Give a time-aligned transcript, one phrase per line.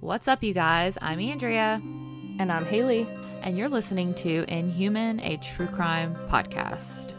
[0.00, 0.96] What's up, you guys?
[1.02, 1.82] I'm Andrea.
[2.38, 3.08] And I'm Haley.
[3.42, 7.17] And you're listening to Inhuman, a true crime podcast.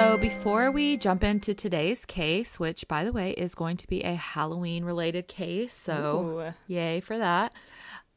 [0.00, 4.00] So, before we jump into today's case, which by the way is going to be
[4.00, 6.54] a Halloween related case, so Ooh.
[6.72, 7.52] yay for that.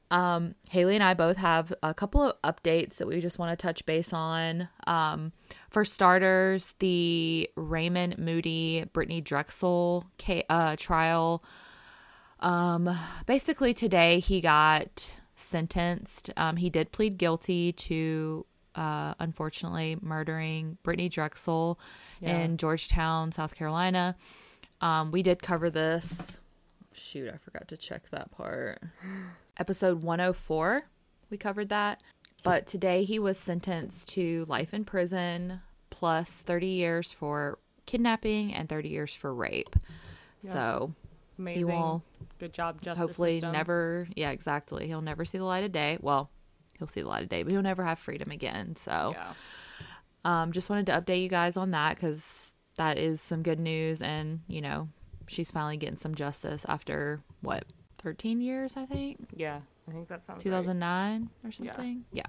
[0.10, 3.62] Um, Haley and I both have a couple of updates that we just want to
[3.62, 4.70] touch base on.
[4.88, 5.34] Um,
[5.72, 11.44] for starters, the Raymond Moody Brittany Drexel ca- uh, trial.
[12.40, 12.90] Um,
[13.26, 16.30] basically, today he got sentenced.
[16.38, 18.46] Um, he did plead guilty to
[18.76, 21.80] uh, unfortunately murdering Brittany Drexel
[22.20, 22.40] Yeah.
[22.40, 24.16] in Georgetown, South Carolina.
[24.82, 26.40] Um, we did cover this.
[26.94, 28.82] Shoot, I forgot to check that part.
[29.58, 30.84] Episode 104,
[31.30, 32.02] we covered that.
[32.44, 38.68] But today he was sentenced to life in prison plus 30 years for kidnapping and
[38.68, 39.76] 30 years for rape.
[40.42, 40.94] So
[41.40, 41.58] Amazing.
[41.60, 42.04] he will
[42.40, 43.54] Good job, justice hopefully system.
[43.54, 44.88] never, yeah, exactly.
[44.88, 45.98] He'll never see the light of day.
[46.02, 46.30] Well,
[46.84, 48.76] he'll see the light of day, but he'll never have freedom again.
[48.76, 49.34] So Yeah.
[50.26, 54.02] um, just wanted to update you guys on that because that is some good news.
[54.02, 54.90] And, you know,
[55.28, 57.64] she's finally getting some justice after what,
[58.00, 59.18] 13 years, I think?
[59.36, 59.62] Yeah.
[59.88, 60.44] I think that sounds right.
[60.44, 62.04] 2009 or something.
[62.12, 62.26] Yeah.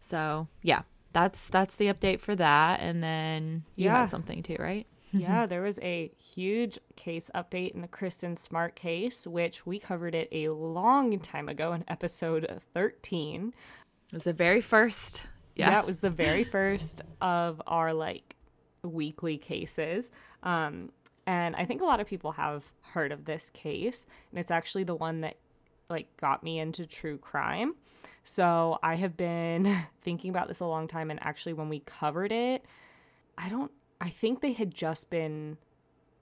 [0.00, 2.80] So, yeah, that's that's the update for that.
[2.80, 4.00] And then you Yeah.
[4.00, 4.86] had something too, right?
[5.12, 10.14] Yeah, there was a huge case update in the Kristen Smart case, which we covered
[10.14, 13.52] it a long time ago in episode 13.
[14.08, 15.22] It was the very first.
[15.56, 15.70] Yeah.
[15.70, 18.36] That was the very first of our like
[18.82, 20.10] weekly cases.
[20.42, 20.90] Um,
[21.26, 24.84] and I think a lot of people have heard of this case, and it's actually
[24.84, 25.36] the one that
[25.88, 27.74] like got me into true crime.
[28.24, 32.32] So I have been thinking about this a long time, and actually, when we covered
[32.32, 32.64] it,
[33.36, 33.70] I don't.
[34.00, 35.58] I think they had just been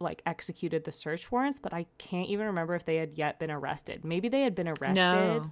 [0.01, 3.51] like executed the search warrants, but I can't even remember if they had yet been
[3.51, 4.05] arrested.
[4.05, 4.95] Maybe they had been arrested.
[4.95, 5.51] No.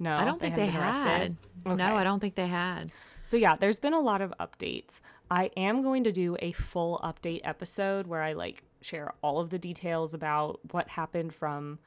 [0.00, 0.80] No, I don't think they had.
[0.80, 1.36] arrested.
[1.64, 2.92] No, I don't think they had.
[3.22, 5.00] So yeah, there's been a lot of updates.
[5.30, 9.50] I am going to do a full update episode where I like share all of
[9.50, 11.80] the details about what happened from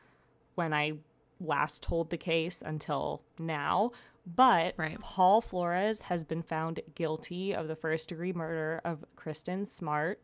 [0.56, 0.94] when I
[1.40, 3.92] last told the case until now.
[4.26, 5.00] But Right.
[5.00, 10.22] Paul Flores has been found guilty of the first degree murder of Kristen Smart.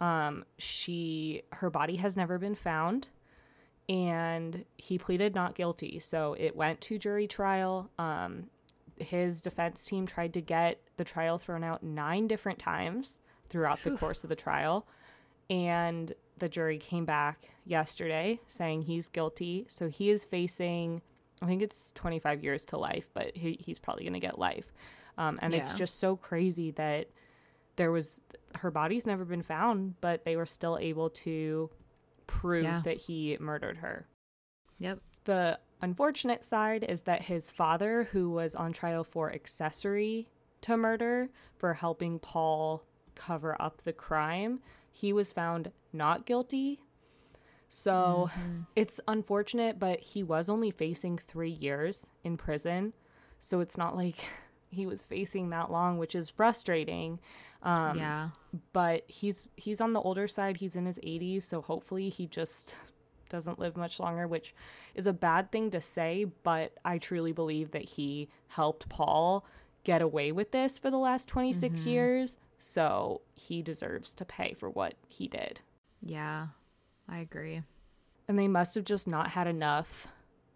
[0.00, 3.08] Um, she her body has never been found
[3.88, 5.98] and he pleaded not guilty.
[5.98, 7.90] So it went to jury trial.
[7.98, 8.50] Um,
[8.98, 13.92] his defense team tried to get the trial thrown out nine different times throughout the
[13.92, 14.86] course of the trial.
[15.48, 19.66] And the jury came back yesterday saying he's guilty.
[19.68, 21.02] So he is facing,
[21.42, 24.72] I think it's 25 years to life, but he, he's probably going to get life.
[25.18, 27.08] Um, and it's just so crazy that
[27.76, 28.20] there was,
[28.56, 31.70] her body's never been found, but they were still able to
[32.26, 32.80] prove Yeah.
[32.84, 34.06] that he murdered her.
[34.78, 35.00] Yep.
[35.24, 40.28] The unfortunate side is that his father, who was on trial for accessory
[40.62, 42.82] to murder for helping Paul
[43.14, 44.60] cover up the crime,
[44.90, 46.80] he was found not guilty.
[47.68, 48.30] So
[48.76, 52.92] it's unfortunate, but he was only facing three years in prison.
[53.38, 54.24] So it's not like
[54.70, 57.20] he was facing that long, which is frustrating.
[57.62, 58.28] Um, yeah.
[58.72, 60.58] but he's he's on the older side.
[60.58, 62.76] He's in his 80s, so hopefully he just
[63.28, 64.54] doesn't live much longer, which
[64.94, 69.44] is a bad thing to say, but I truly believe that he helped Paul
[69.82, 74.70] get away with this for the last 26 years, so he deserves to pay for
[74.70, 75.60] what he did.
[76.00, 76.48] Yeah.
[77.08, 77.62] I agree.
[78.28, 80.08] And they must have just not had enough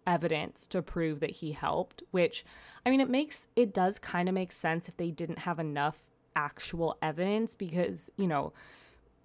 [0.05, 2.43] evidence to prove that he helped, which
[2.85, 6.09] I mean it makes it does kind of make sense if they didn't have enough
[6.35, 8.51] actual evidence because, you know,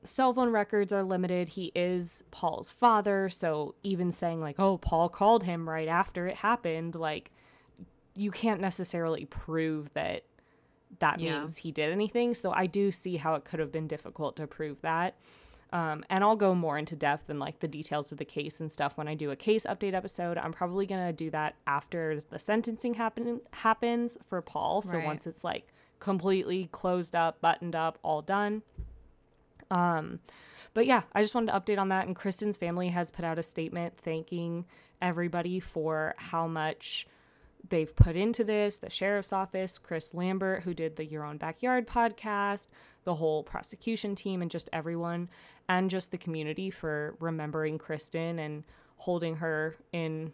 [0.02, 1.50] cell phone records are limited.
[1.50, 6.36] He is Paul's father, so even saying like, "Oh, Paul called him right after it
[6.36, 7.30] happened," like
[8.14, 10.24] you can't necessarily prove that
[11.00, 11.40] that Yeah.
[11.40, 12.34] means he did anything.
[12.34, 15.16] So I do see how it could have been difficult to prove that.
[15.72, 18.70] Um, and I'll go more into depth and like the details of the case and
[18.70, 20.38] stuff when I do a case update episode.
[20.38, 24.82] I'm probably gonna do that after the sentencing happen happens for Paul.
[24.82, 25.04] So Right.
[25.04, 28.62] once it's like completely closed up, buttoned up, all done.
[29.70, 30.20] Um,
[30.74, 32.06] but yeah, I just wanted to update on that.
[32.06, 34.66] And Kristen's family has put out a statement thanking
[35.02, 37.06] everybody for how much
[37.68, 41.86] they've put into this the sheriff's office, Chris Lambert, who did the Your Own Backyard
[41.86, 42.68] podcast,
[43.04, 45.28] the whole prosecution team, and just everyone,
[45.68, 48.64] and just the community for remembering Kristen and
[48.96, 50.32] holding her in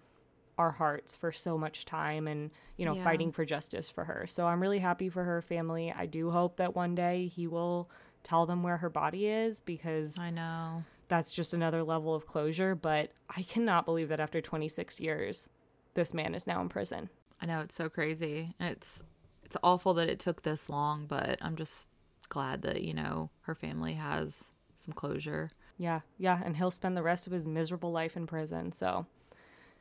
[0.58, 3.02] our hearts for so much time and you know Yeah.
[3.05, 6.58] fighting for justice for her so i'm really happy for her family i do hope
[6.58, 7.88] that one day he will
[8.23, 10.85] tell them where her body is because I know.
[11.08, 15.49] that's just another level of closure but i cannot believe that after 26 years
[15.94, 17.08] this man is now in prison
[17.43, 18.55] I know it's so crazy.
[18.61, 19.03] And it's
[19.44, 21.89] it's awful that it took this long, but I'm just
[22.31, 25.50] glad that, you know, her family has some closure.
[25.79, 29.06] yeah yeah and he'll spend the rest of his miserable life in prison so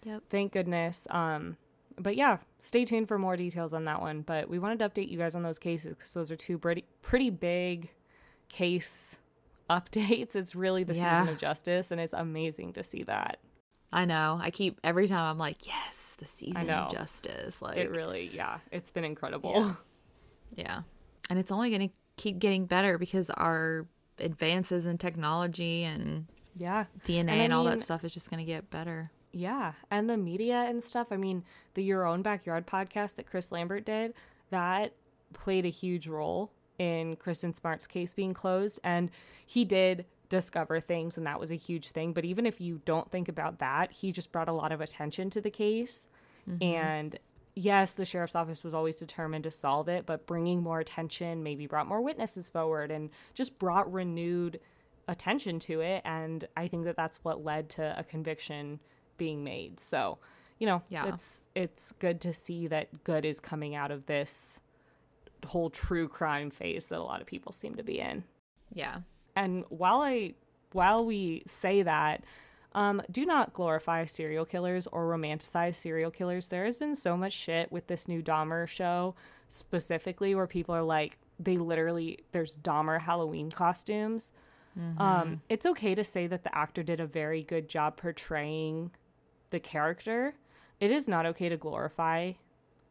[0.04, 0.24] Yep.
[0.30, 1.58] thank goodness um
[1.98, 5.10] but yeah stay tuned for more details on that one but we wanted to update
[5.10, 7.90] you guys on those cases because those are two pretty pretty big
[8.50, 9.18] case
[9.70, 11.20] updates it's really the Yeah.
[11.20, 13.40] season of justice and it's amazing to see that
[13.94, 14.40] I know.
[14.42, 17.62] I keep every time I'm like, yes, the season of justice.
[17.62, 19.74] Like it really yeah it's been incredible Yeah.
[20.56, 20.82] Yeah.
[21.30, 23.88] And it's only going to keep getting better because our
[24.20, 28.40] advances in technology and yeah DNA I and, all mean- that stuff is just going
[28.40, 29.12] to get better.
[29.34, 31.08] Yeah, and the media and stuff.
[31.10, 34.14] I mean, the Your Own Backyard podcast that Chris Lambert did,
[34.50, 34.92] that
[35.32, 38.82] played a huge role in Kristen Smart's case being closed.
[38.84, 39.10] And
[39.46, 42.12] he did discover things, and that was a huge thing.
[42.12, 45.30] But even if you don't think about that, he just brought a lot of attention
[45.30, 46.10] to the case.
[46.50, 46.64] Mm-hmm.
[46.64, 47.20] And
[47.56, 51.68] yes, the sheriff's office was always determined to solve it, but bringing more attention maybe
[51.68, 54.60] brought more witnesses forward and just brought renewed
[55.08, 58.80] attention to it and i think that that's what led to a conviction
[59.18, 60.20] being made so
[60.60, 61.08] you know Yeah.
[61.08, 64.62] it's it's good to see that good is coming out of this
[65.46, 68.24] whole true crime phase that a lot of people seem to be in
[68.74, 69.00] Yeah.
[69.36, 70.36] and while i
[70.72, 72.24] while we say that
[72.74, 76.48] um, do not glorify serial killers or romanticize serial killers.
[76.48, 79.16] There has been so much shit with this new Dahmer show,
[79.50, 84.32] specifically, where people are like, they literally, there's Dahmer Halloween costumes.
[84.98, 88.92] Um, it's okay to say that the actor did a very good job portraying
[89.50, 90.36] the character.
[90.80, 92.34] It is not okay to glorify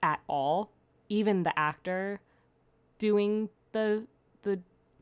[0.02, 0.72] at all,
[1.08, 2.20] even the actor
[2.98, 4.06] doing the
[4.42, 4.60] the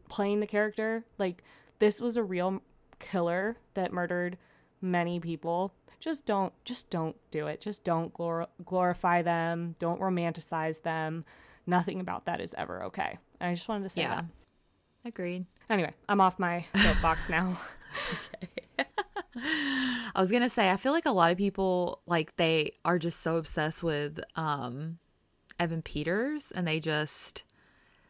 [0.08, 1.04] playing the character.
[1.18, 1.42] Like
[1.80, 2.62] this was a real
[3.00, 4.38] killer that murdered
[4.80, 5.72] many people.
[6.00, 7.60] Just don't just don't do it.
[7.60, 9.74] Just don't glor- glorify them.
[9.78, 11.24] Don't romanticize them.
[11.66, 13.18] Nothing about that is ever okay.
[13.40, 14.14] I just wanted to say Yeah.
[14.16, 14.24] that.
[15.04, 15.46] Agreed.
[15.70, 17.58] Anyway, I'm off my soapbox now.
[19.36, 23.20] I was gonna say, I feel like a lot of people like they are just
[23.20, 24.98] so obsessed with um
[25.60, 27.44] Evan Peters and they just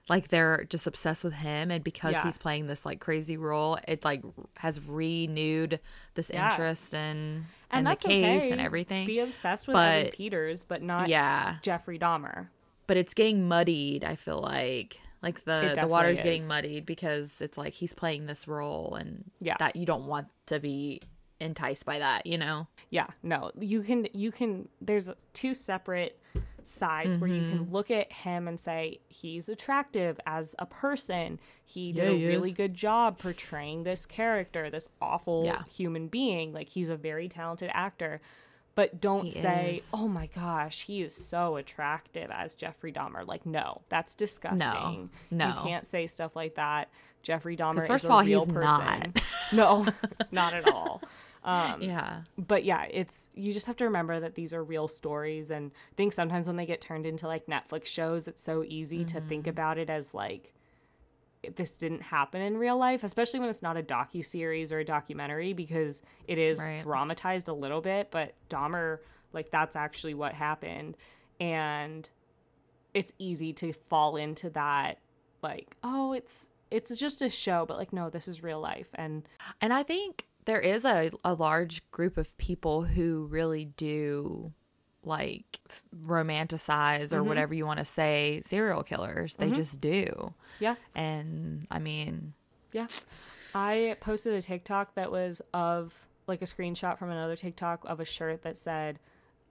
[0.09, 2.23] like they're just obsessed with him and because Yeah.
[2.25, 4.23] he's playing this like crazy role, it like
[4.57, 5.81] has renewed
[6.15, 6.51] this Yeah.
[6.51, 8.51] interest in and in the case okay.
[8.51, 9.07] and everything.
[9.07, 11.57] Be obsessed with Evan Peters, but not yeah.
[11.63, 12.49] Jeffrey Dahmer.
[12.87, 14.99] But it's getting muddied, I feel like.
[15.23, 19.57] Like the the water's getting muddied because it's like he's playing this role and Yeah.
[19.59, 21.01] that you don't want to be
[21.41, 22.67] enticed by that, you know?
[22.91, 23.51] Yeah, no.
[23.59, 26.21] You can you can there's two separate
[26.69, 27.51] sides where you Mm-hmm.
[27.65, 31.41] can look at him and say he's attractive as a person.
[31.65, 32.57] He did Yeah, a really is.
[32.57, 35.63] good job portraying this character, this awful Yeah.
[35.71, 36.53] human being.
[36.53, 38.21] Like he's a very talented actor.
[38.75, 39.89] But don't He say, is.
[39.93, 45.11] "Oh my gosh, he is so attractive as Jeffrey Dahmer." Like, no, that's disgusting.
[45.33, 45.49] no.
[45.49, 46.89] you can't say stuff like that.
[47.23, 49.13] Jeffrey Dahmer 'Cause is first a of all, real he's person.
[49.15, 49.23] not.
[49.53, 49.87] no,
[50.31, 51.03] not at all.
[51.49, 52.23] Um, Yeah.
[52.37, 55.95] but yeah, it's you just have to remember that these are real stories, and I
[55.97, 59.43] think sometimes when they get turned into like Netflix shows, it's so easy to think
[59.45, 59.51] Mm-hmm.
[59.51, 60.53] about it as like
[61.57, 64.85] this didn't happen in real life, especially when it's not a docu series or a
[64.85, 66.81] documentary because it is Right.
[66.83, 68.11] dramatized a little bit.
[68.11, 68.99] But Dahmer,
[69.33, 70.97] like that's actually what happened,
[71.41, 72.09] and
[72.95, 74.99] it's easy to fall into that
[75.43, 79.29] like oh it's it's just a show but like no this is real life and
[79.61, 84.51] And I think there is a, a large group of people who really do
[85.05, 85.61] like
[86.07, 89.37] romanticize or whatever you want to say serial killers.
[89.37, 90.33] They just do.
[90.59, 92.33] yeah And I mean,
[92.73, 92.87] Yeah.
[93.55, 95.95] I posted a TikTok that was of
[96.27, 98.99] like a screenshot from another TikTok of a shirt that said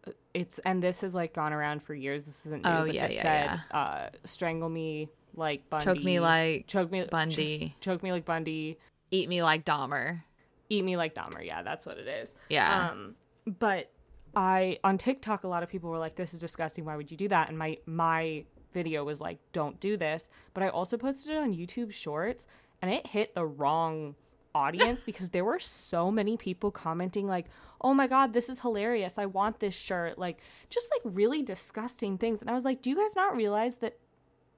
[0.07, 2.25] uh, it's and this has like gone around for years.
[2.25, 5.85] This isn't new, Oh, but yeah, it yeah, said uh strangle me like Bundy.
[5.85, 7.59] choke me like choke me Bundy.
[7.79, 8.77] Choke, choke me like Bundy.
[9.11, 10.21] Eat me like Dahmer.
[10.69, 11.45] Eat me like Dahmer.
[11.45, 12.35] Yeah, that's what it is.
[12.49, 12.89] Yeah.
[12.89, 13.91] Um, but
[14.35, 16.85] I on TikTok, a lot of people were like, "This is disgusting.
[16.85, 20.63] Why would you do that?" And my my video was like, "Don't do this." But
[20.63, 22.45] I also posted it on YouTube Shorts,
[22.81, 24.15] and it hit the wrong
[24.53, 27.45] audience because there were so many people commenting like,
[27.81, 29.17] "Oh my god, this is hilarious.
[29.17, 32.41] I want this shirt." Like just like really disgusting things.
[32.41, 33.97] And I was like, "Do you guys not realize that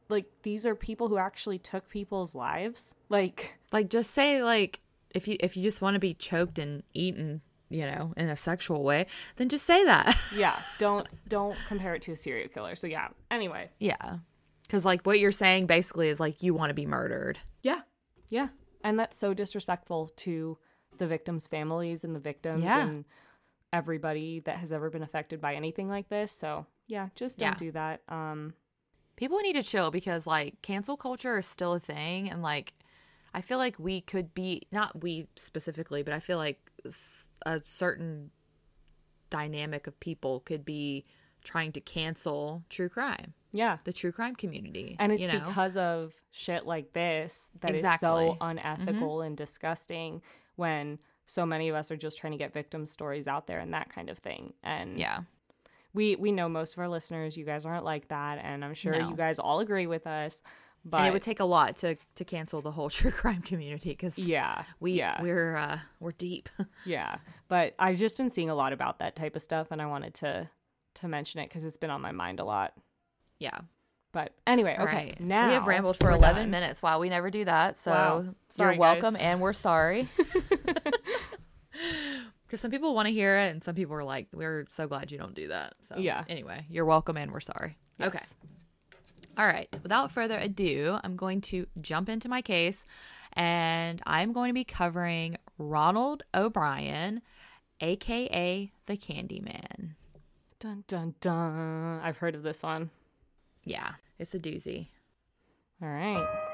[0.10, 5.28] like these are people who actually took people's lives?" Like Like just say like if
[5.28, 8.84] you if you just want to be choked and eaten, you know, in a sexual
[8.84, 9.06] way,
[9.38, 10.16] then just say that.
[10.36, 12.76] yeah, don't don't compare it to a serial killer.
[12.76, 13.10] So yeah.
[13.32, 14.18] Anyway, yeah.
[14.70, 17.40] Cuz like what you're saying basically is like you want to be murdered.
[17.64, 17.82] Yeah.
[18.30, 18.50] Yeah.
[18.84, 20.58] And that's so disrespectful to
[20.98, 22.88] the victims' families and the victims Yeah.
[22.88, 23.06] and
[23.72, 26.32] everybody that has ever been affected by anything like this.
[26.32, 27.56] So, yeah, just don't Yeah.
[27.56, 28.02] do that.
[28.10, 28.54] Um
[29.16, 32.74] People need to chill because like cancel culture is still a thing and like
[33.34, 36.60] I feel like we could be not we specifically, but I feel like
[37.46, 38.32] a certain
[39.30, 41.06] dynamic of people could be
[41.44, 43.78] trying to cancel true crime, yeah.
[43.84, 44.96] the true crime community.
[45.00, 45.46] And it's you know?
[45.46, 48.08] because of shit like this that is Exactly.
[48.08, 50.22] so unethical and disgusting
[50.56, 53.74] when so many of us are just trying to get victim stories out there and
[53.74, 54.54] that kind of thing.
[54.64, 55.22] And yeah.
[55.94, 58.94] we we know most of our listeners, you guys aren't like that, and I'm sure
[59.00, 59.10] No.
[59.10, 60.42] you guys all agree with us.
[60.86, 63.90] But and it would take a lot to to cancel the whole true crime community
[63.90, 65.22] because yeah, we yeah.
[65.22, 66.50] we're uh we're deep.
[66.86, 67.18] Yeah,
[67.48, 70.14] but I've just been seeing a lot about that type of stuff, and I wanted
[70.16, 70.50] to
[70.96, 72.74] to mention it because it's been on my mind a lot.
[73.40, 73.60] yeah.
[74.12, 75.20] But anyway, okay, right.
[75.20, 76.50] now we have rambled for 11 done.
[76.50, 76.82] minutes.
[76.82, 77.78] Wow, we never do that.
[77.78, 78.26] So Wow.
[78.50, 79.22] Sorry, you're welcome guys.
[79.22, 80.10] and we're sorry.
[82.46, 85.12] Because some people want to hear it and some people are like, we're so glad
[85.12, 85.76] you don't do that.
[85.82, 86.24] So Yeah.
[86.28, 87.78] Anyway, you're welcome and we're sorry.
[88.02, 88.18] Okay.
[89.40, 89.70] All right.
[89.82, 92.84] Without further ado, I'm going to jump into my case
[93.34, 97.22] and I'm going to be covering Ronald O'Brien,
[97.80, 99.92] aka the Candyman.
[100.60, 102.02] Dun dun dun.
[102.04, 102.90] I've heard of this one.
[103.64, 104.90] Yeah, it's a doozy.
[105.82, 106.49] All right.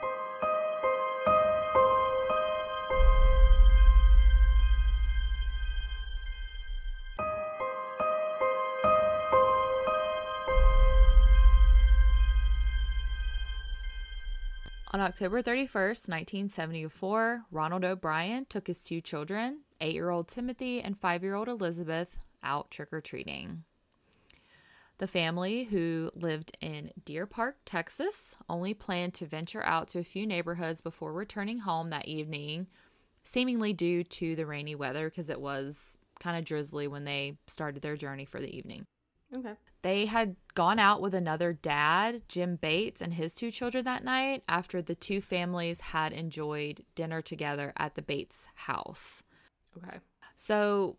[14.96, 20.98] On October 31st, 1974, Ronald O'Brien took his two children, eight year old Timothy and
[20.98, 23.66] five year old Elizabeth, out trick or treating.
[25.00, 30.04] The family, who lived in Deer Park, Texas, only planned to venture out to a
[30.06, 32.68] few neighborhoods before returning home that evening,
[33.26, 37.82] seemingly due to the rainy weather because it was kind of drizzly when they started
[37.82, 38.86] their journey for the evening.
[39.36, 39.54] Okay.
[39.82, 44.44] They had gone out with another dad, Jim Bates, and his two children that night
[44.50, 49.22] after the two families had enjoyed dinner together at the Bates house.
[49.78, 50.00] Okay.
[50.36, 50.98] So,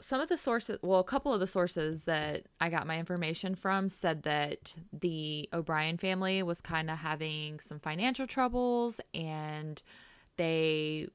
[0.00, 3.56] some of the sources, well, a couple of the sources that I got my information
[3.56, 9.82] from said that the O'Brien family was kind of having some financial troubles and
[10.36, 11.08] they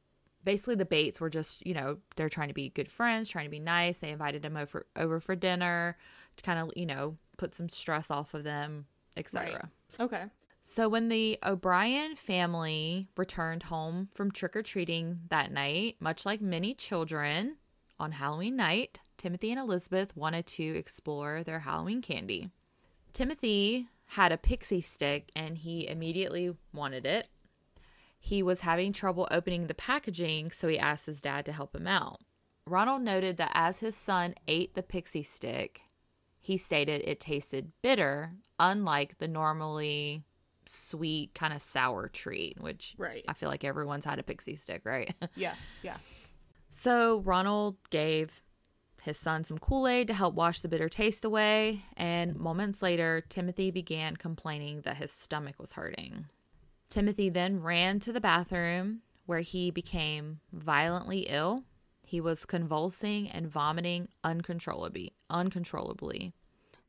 [0.43, 3.49] basically the Bates were just, you know, they're trying to be good friends, trying to
[3.49, 3.99] be nice.
[3.99, 5.97] They invited him over over for dinner
[6.37, 8.85] to kind of, you know, put some stress off of them,
[9.17, 9.69] etc.
[9.99, 10.05] Right.
[10.05, 10.23] Okay.
[10.63, 16.41] So when the O'Brien family returned home from trick or treating that night, much like
[16.41, 17.57] many children
[17.99, 22.49] on Halloween night, Timothy and Elizabeth wanted to explore their Halloween candy.
[23.11, 27.27] Timothy had a pixie stick and he immediately wanted it.
[28.19, 31.87] He was having trouble opening the packaging, so he asked his dad to help him
[31.87, 32.21] out.
[32.65, 35.81] Ronald noted that as his son ate the pixie stick,
[36.43, 40.23] he stated it tasted bitter, unlike the normally
[40.65, 43.25] sweet, kind of sour treat, which Right.
[43.27, 45.13] I feel like everyone's had a pixie stick, right?
[45.35, 45.55] Yeah.
[45.81, 45.97] Yeah.
[46.69, 48.41] so Ronald gave
[49.01, 53.21] his son some Kool Aid to help wash the bitter taste away, and moments later,
[53.27, 56.27] Timothy began complaining that his stomach was hurting.
[56.89, 61.63] Timothy then ran to the bathroom where he became violently ill.
[62.13, 65.13] He was convulsing and vomiting uncontrollably.
[65.31, 66.35] Uncontrollably.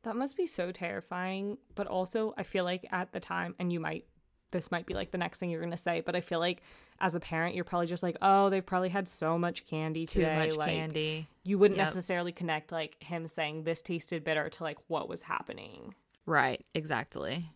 [0.03, 1.57] That must be so terrifying.
[1.73, 4.05] But also, I feel like at the time, and you might,
[4.51, 6.61] this might be like the next thing you're going to say, but I feel like
[6.99, 10.31] as a parent, you're probably just like, oh, they've probably had so much candy today."
[10.31, 11.27] Too much like, candy.
[11.43, 11.87] You wouldn't Yep.
[11.87, 15.95] necessarily connect like him saying this tasted bitter to like what was happening.
[16.27, 17.49] Right, exactly.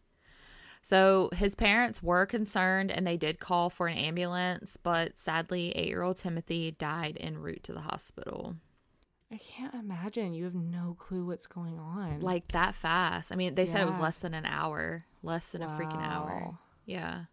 [0.82, 5.88] So his parents were concerned and they did call for an ambulance, but sadly, eight
[5.88, 8.56] year old Timothy died en route to the hospital.
[9.32, 10.34] I can't imagine.
[10.34, 12.22] You have no clue what's going on.
[12.22, 13.32] Like that fast.
[13.32, 16.58] I mean, they said it was less than an hour, less than a freaking hour.
[16.86, 17.26] Yeah.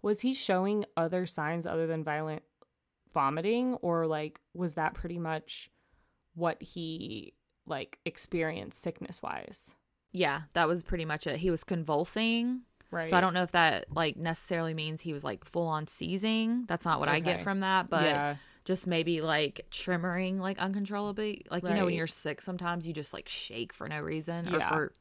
[0.00, 2.42] Was he showing other signs other than violent
[3.12, 5.70] vomiting or like was that pretty much
[6.34, 7.34] what he
[7.66, 9.74] like experienced sickness wise?
[10.12, 11.36] Yeah, that was pretty much it.
[11.36, 12.62] He was convulsing.
[12.90, 13.06] Right.
[13.08, 16.64] So I don't know if that like necessarily means he was like full on seizing.
[16.66, 18.36] That's not what I get from that, but yeah.
[18.64, 21.44] just maybe like tremoring like uncontrollably.
[21.50, 24.56] Like you know when you're sick sometimes you just like shake for no reason Yeah.
[24.56, 24.92] or for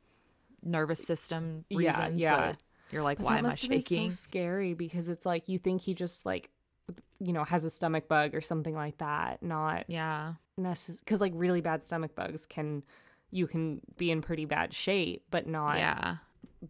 [0.63, 2.37] nervous system Yeah, reasons, yeah.
[2.51, 2.57] but
[2.91, 4.11] you're like But why am I must have been shaking?
[4.11, 6.49] so scary because it's like you think he just like
[7.19, 10.33] you know has a stomach bug or something like that, not yeah.
[10.57, 12.83] necessary because like really bad stomach bugs can
[13.31, 16.17] you can be in pretty bad shape but not Yeah.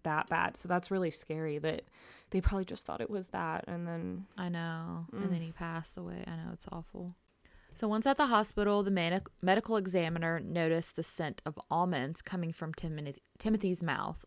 [0.03, 1.84] That bad so that's really scary that
[2.32, 5.06] they probably just thought it was that and then I know.
[5.13, 5.24] Mm.
[5.24, 6.24] And then he passed away.
[6.27, 7.15] I know it's awful.
[7.74, 12.51] So once at the hospital, the man- medical examiner noticed the scent of almonds coming
[12.51, 14.25] from Timothy- Timothy's mouth.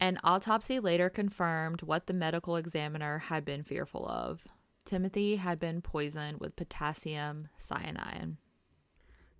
[0.00, 4.44] An autopsy later confirmed what the medical examiner had been fearful of.
[4.84, 8.36] Timothy had been poisoned with potassium cyanide.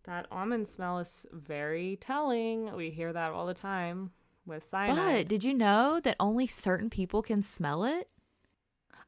[0.05, 4.11] that almond smell is very telling we hear that all the time
[4.47, 8.09] with But did you know that only certain people can smell it?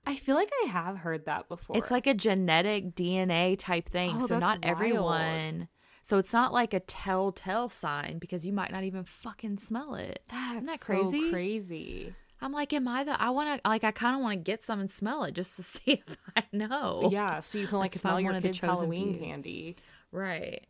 [0.07, 4.19] i feel like i have heard that before It's like a genetic DNA type thing.
[4.21, 4.65] Oh, so not wild.
[4.65, 5.69] everyone.
[6.03, 10.23] So it's not like a telltale sign because you might not even fucking smell it.
[10.29, 11.31] that's Isn't that so crazy?
[11.31, 13.19] crazy I'm like, am I the?
[13.21, 15.57] I want to like, I kind of want to get some and smell it just
[15.57, 17.09] to see if I know.
[17.11, 19.23] yeah so you can like Like smell your one of the kids halloween few.
[19.25, 19.77] candy
[20.13, 20.67] Right.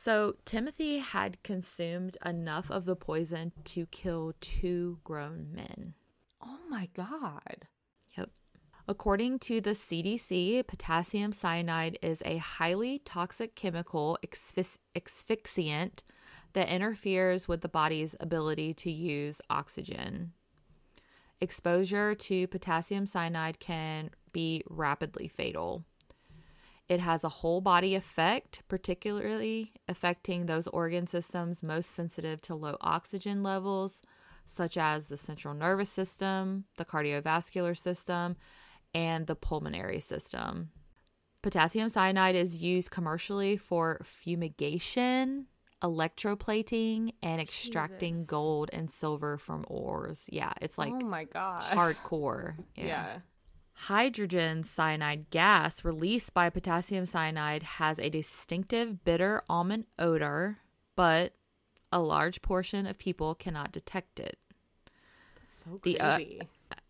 [0.00, 5.94] So Timothy had consumed enough of the poison to kill two grown men.
[6.40, 7.66] oh my god
[8.16, 8.30] Yep.
[8.86, 16.04] According to the CDC, potassium cyanide is a highly toxic chemical asphyx- asphyxiant
[16.52, 20.32] that interferes with the body's ability to use oxygen.
[21.40, 25.84] Exposure to potassium cyanide can be rapidly fatal.
[26.88, 32.76] It has a whole body effect, particularly affecting those organ systems most sensitive to low
[32.80, 34.02] oxygen levels,
[34.46, 38.36] such as the central nervous system, the cardiovascular system,
[38.94, 40.70] and the pulmonary system.
[41.42, 45.46] Potassium cyanide is used commercially for fumigation,
[45.82, 48.30] electroplating, and extracting Jesus.
[48.30, 50.26] gold and silver from ores.
[50.32, 52.56] Yeah, it's like oh my god hardcore.
[52.74, 53.18] yeah.
[53.82, 60.58] Hydrogen cyanide gas released by potassium cyanide has a distinctive bitter almond odor,
[60.96, 61.32] but
[61.92, 64.36] a large portion of people cannot detect it.
[65.36, 66.40] That's so The, uh, crazy.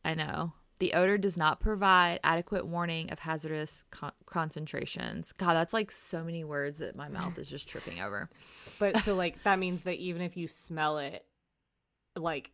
[0.02, 0.54] I know.
[0.78, 5.32] The odor does not provide adequate warning of hazardous con- concentrations.
[5.32, 8.30] God, that's like so many words that my mouth is just tripping over.
[8.78, 11.26] but so like that means that even if you smell it,
[12.16, 12.50] like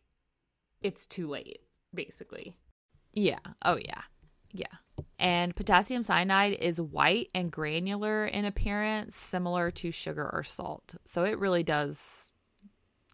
[0.81, 1.61] it's too late,
[1.93, 2.57] basically.
[3.13, 3.39] Yeah.
[3.63, 4.01] Oh, yeah.
[4.55, 5.03] Yeah.
[5.19, 10.95] And potassium cyanide is white and granular in appearance, similar to sugar or salt.
[11.05, 12.31] So it really does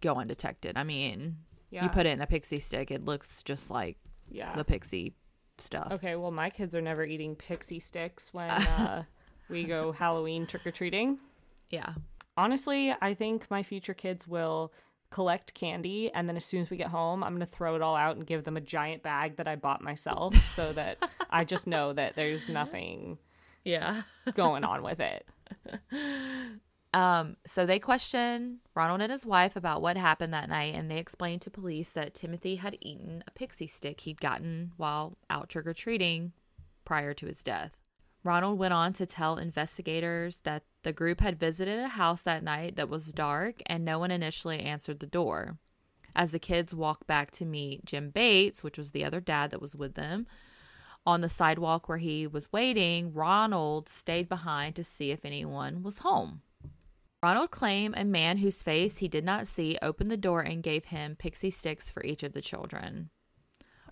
[0.02, 0.78] go undetected.
[0.78, 1.38] I mean,
[1.70, 1.84] Yeah.
[1.84, 3.98] you put it in a pixie stick, it looks just like
[4.30, 4.56] yeah.
[4.56, 5.14] the pixie
[5.58, 5.92] stuff.
[5.92, 9.04] Okay, well my kids are never eating pixie sticks when uh,
[9.50, 11.20] we go Halloween trick or treating.
[11.70, 11.94] Yeah.
[12.38, 14.72] Honestly, I think my future kids will
[15.12, 17.82] collect candy and then as soon as we get home, I'm going to throw it
[17.84, 20.98] all out and give them a giant bag that I bought myself so that
[21.30, 23.18] I just know that there's nothing
[23.64, 24.02] Yeah.
[24.34, 25.28] going on with it.
[26.94, 30.98] Um, so they questioned Ronald and his wife about what happened that night, and they
[30.98, 35.66] explained to police that Timothy had eaten a pixie stick he'd gotten while out trick
[35.68, 36.34] or treating
[36.84, 37.72] prior to his death.
[38.26, 42.76] Ronald went on to tell investigators that the group had visited a house that night
[42.76, 45.58] that was dark and no one initially answered the door.
[46.16, 49.62] As the kids walked back to meet Jim Bates, which was the other dad that
[49.62, 50.28] was with them,
[51.06, 56.00] on the sidewalk where he was waiting, Ronald stayed behind to see if anyone was
[56.00, 56.42] home.
[57.24, 60.86] Ronald claimed a man whose face he did not see opened the door and gave
[60.86, 63.10] him pixie sticks for each of the children.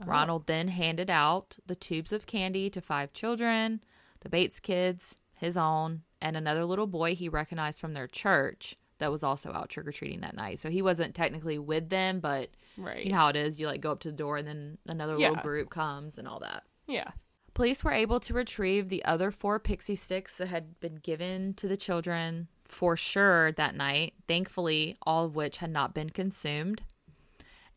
[0.01, 0.05] Oh.
[0.05, 3.83] Ronald then handed out the tubes of candy to five children,
[4.21, 9.11] the Bates kids, his own, and another little boy he recognized from their church that
[9.11, 10.59] was also out trick or treating that night.
[10.59, 13.05] So he wasn't technically with them, but Right.
[13.05, 13.59] you know how it is.
[13.59, 16.39] You like go up to the door and then another little group comes and all
[16.39, 16.63] that.
[16.87, 17.11] Yeah.
[17.53, 21.67] Police were able to retrieve the other four pixie sticks that had been given to
[21.67, 26.83] the children for sure that night, thankfully, all of which had not been consumed.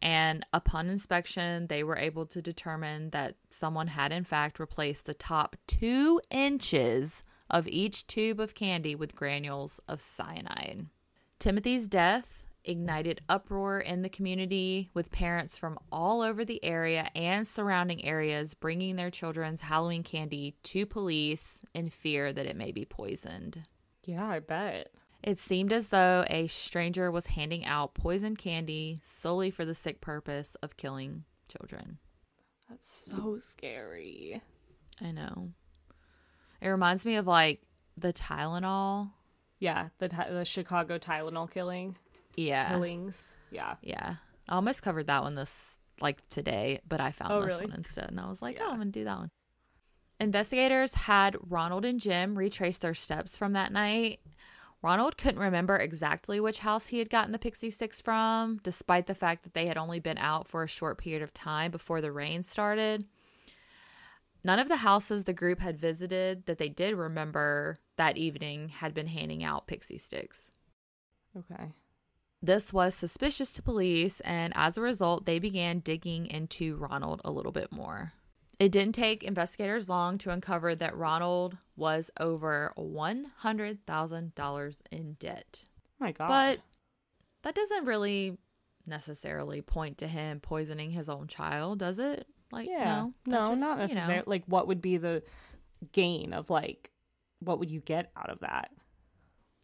[0.00, 5.14] And upon inspection, they were able to determine that someone had, in fact, replaced the
[5.14, 7.22] top two inches
[7.52, 10.86] of each tube of candy with granules of cyanide.
[11.38, 17.46] Timothy's death ignited uproar in the community with parents from all over the area and
[17.46, 22.84] surrounding areas bringing their children's Halloween candy to police in fear that it may be
[22.84, 23.64] poisoned.
[24.04, 24.92] Yeah, I bet.
[25.22, 30.00] It seemed as though a stranger was handing out poison candy solely for the sick
[30.00, 31.98] purpose of killing children.
[32.68, 34.40] That's so scary.
[35.00, 35.50] I know.
[36.62, 37.60] It reminds me of like
[37.98, 39.10] the Tylenol.
[39.58, 41.96] Yeah, the the Chicago Tylenol killing
[42.36, 42.68] Yeah.
[42.70, 43.32] killings.
[43.50, 43.74] Yeah.
[43.82, 44.14] Yeah.
[44.48, 47.66] I almost covered that one this like today, but I found Oh, this really?
[47.66, 48.64] one instead and I was like, Yeah.
[48.66, 49.30] oh, I'm gonna do that one.
[50.20, 54.20] Investigators had Ronald and Jim retrace their steps from that night.
[54.82, 59.14] Ronald couldn't remember exactly which house he had gotten the pixie sticks from, despite the
[59.14, 62.10] fact that they had only been out for a short period of time before the
[62.12, 63.04] rain started.
[64.44, 68.94] None of the houses the group had visited that they did remember that evening had
[68.94, 70.50] been handing out pixie sticks.
[71.36, 71.72] Okay.
[72.42, 77.30] This was suspicious to police, and as a result, they began digging into Ronald a
[77.30, 78.14] little bit more.
[78.58, 85.64] It didn't take investigators long to uncover that Ronald was over $100,000 in debt.
[86.00, 86.28] my God.
[86.28, 86.58] But
[87.42, 88.36] that doesn't really
[88.86, 92.26] necessarily point to him poisoning his own child, does it?
[92.52, 94.24] Like, yeah, no, no, just, not you know, necessarily.
[94.26, 95.22] Like, what would be the
[95.92, 96.90] gain of like,
[97.40, 98.70] what would you get out of that?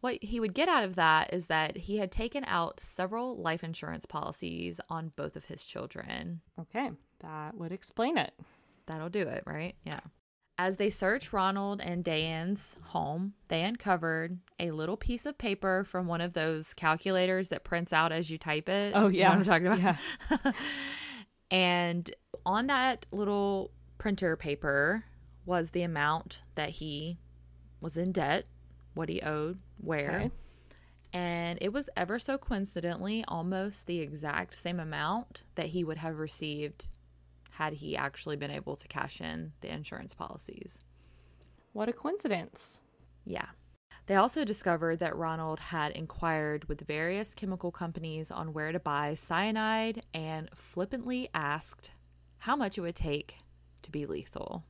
[0.01, 3.63] What he would get out of that is that he had taken out several life
[3.63, 6.41] insurance policies on both of his children.
[6.59, 8.33] Okay, that would explain it.
[8.87, 9.75] That'll do it, right?
[9.85, 9.99] Yeah.
[10.57, 16.05] As they searched Ronald and Diane's home, they uncovered a little piece of paper from
[16.05, 18.91] one of those calculators that prints out as you type it.
[18.93, 19.29] Oh, You know yeah.
[19.29, 19.97] what I'm talking about?
[20.45, 20.51] Yeah.
[21.51, 22.11] and
[22.45, 25.05] on that little printer paper
[25.45, 27.19] was the amount that he
[27.81, 28.45] was in debt,
[28.93, 30.15] what he owed, where.
[30.15, 30.31] Okay.
[31.11, 36.19] And it was ever so coincidentally almost the exact same amount that he would have
[36.19, 36.87] received
[37.51, 40.79] had he actually been able to cash in the insurance policies.
[41.73, 42.79] What a coincidence.
[43.25, 43.47] Yeah.
[44.05, 49.15] They also discovered that Ronald had inquired with various chemical companies on where to buy
[49.15, 51.91] cyanide and flippantly asked
[52.39, 53.37] how much it would take
[53.83, 54.63] to be lethal.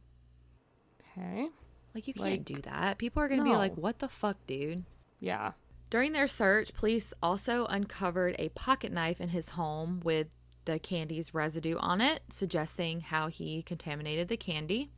[1.18, 1.48] Okay.
[1.96, 2.98] Like, you can't Like, do that.
[2.98, 4.84] People are going to be like, what the fuck, dude?
[5.20, 5.54] Yeah.
[5.90, 10.28] During their search, police also uncovered a pocket knife in his home with
[10.66, 14.92] the candy's residue on it, suggesting how he contaminated the candy.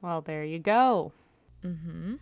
[0.00, 1.12] Well, there you go.
[1.64, 2.14] Mm hmm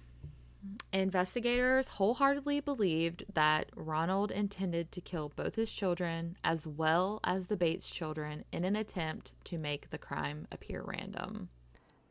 [0.92, 7.56] Investigators wholeheartedly believed that Ronald intended to kill both his children as well as the
[7.56, 11.48] Bates children in an attempt to make the crime appear random.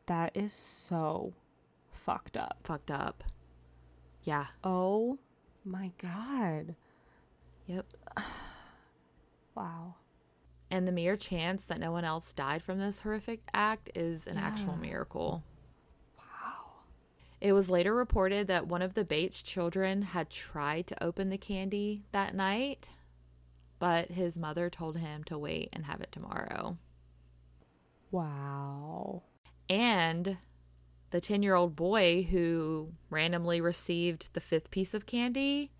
[0.06, 1.34] That is so
[1.92, 2.58] fucked up.
[2.64, 3.22] Fucked up.
[4.24, 4.46] Yeah.
[4.64, 5.18] Oh
[5.64, 6.74] my God.
[7.66, 7.86] Yep.
[9.56, 9.96] Wow.
[10.70, 14.36] And the mere chance that no one else died from this horrific act is an
[14.38, 15.42] actual miracle.
[17.40, 21.38] It was later reported that one of the Bates children had tried to open the
[21.38, 22.90] candy that night,
[23.78, 26.76] but his mother told him to wait and have it tomorrow.
[28.10, 29.22] Wow.
[29.70, 30.36] And
[31.10, 35.70] the 10 year old boy who randomly received the fifth piece of candy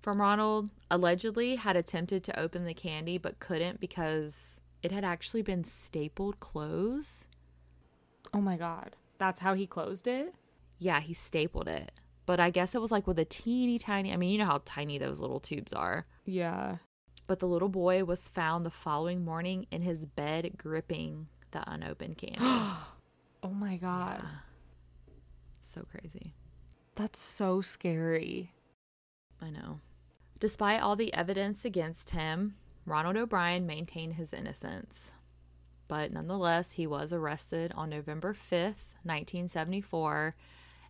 [0.00, 5.42] from Ronald allegedly had attempted to open the candy but couldn't because it had actually
[5.42, 7.26] been stapled closed.
[8.32, 8.94] Oh my God.
[9.18, 10.34] That's how he closed it?
[10.78, 11.92] Yeah, he stapled it.
[12.26, 14.62] But I guess it was like with a teeny tiny, I mean, you know how
[14.64, 16.06] tiny those little tubes are.
[16.24, 16.76] Yeah.
[17.28, 22.18] But the little boy was found the following morning in his bed gripping the unopened
[22.18, 22.38] candy.
[23.42, 24.24] Oh my God.
[25.60, 26.34] It's so crazy.
[26.96, 28.50] That's so scary.
[29.40, 29.78] I know.
[30.40, 35.12] Despite all the evidence against him, Ronald O'Brien maintained his innocence.
[35.86, 40.34] But nonetheless, he was arrested on November 5th, 1974,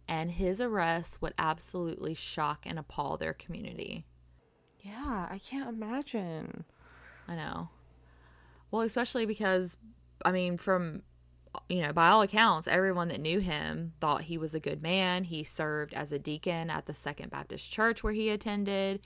[0.08, 4.04] and his arrest would absolutely shock and appall their community.
[4.80, 6.64] Yeah, I can't imagine.
[7.26, 7.70] I know.
[8.70, 9.76] Well, especially because,
[10.24, 11.02] I mean, from,
[11.68, 15.24] you know, by all accounts, everyone that knew him thought he was a good man.
[15.24, 19.00] He served as a deacon at the Second Baptist Church where he attended.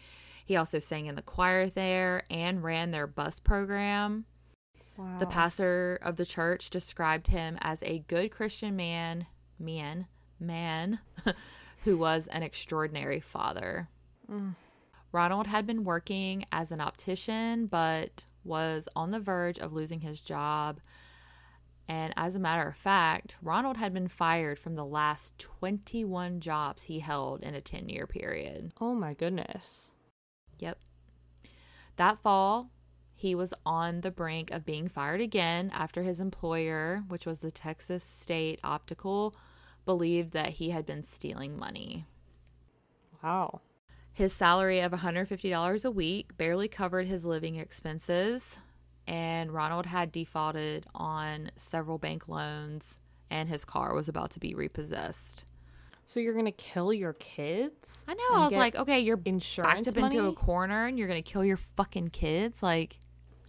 [0.44, 4.26] He also sang in the choir there and ran their bus program.
[4.96, 5.18] Wow.
[5.18, 9.26] The pastor of the church described him as a good Christian man,
[9.58, 10.06] man,
[10.40, 11.00] man,
[11.84, 13.88] who was an extraordinary father.
[14.30, 14.54] Mm.
[15.12, 20.20] Ronald had been working as an optician, but was on the verge of losing his
[20.20, 20.80] job.
[21.88, 26.84] And as a matter of fact, Ronald had been fired from the last 21 jobs
[26.84, 28.72] he held in a 10 year period.
[28.80, 29.90] Oh my goodness.
[30.60, 30.78] Yep.
[31.96, 32.70] That fall,
[33.16, 37.50] he was on the brink of being fired again after his employer, which was the
[37.50, 39.34] Texas State Optical,
[39.84, 42.06] believed that he had been stealing money.
[43.22, 43.60] Wow.
[44.12, 48.58] His salary of $150 a week barely covered his living expenses,
[49.06, 52.98] and Ronald had defaulted on several bank loans,
[53.30, 55.44] and his car was about to be repossessed.
[56.06, 58.04] So you're gonna kill your kids?
[58.08, 58.22] I know.
[58.32, 61.44] I was like, okay, you're insurance backed up into a corner, and you're gonna kill
[61.44, 62.62] your fucking kids.
[62.62, 62.98] Like,